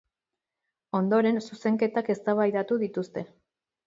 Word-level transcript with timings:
Ondoren 0.99 1.37
zuzenketak 1.47 2.09
eztabaidatu 2.13 2.79
dituzte. 2.85 3.25